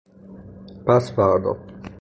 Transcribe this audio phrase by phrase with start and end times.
[0.87, 1.57] پسفردا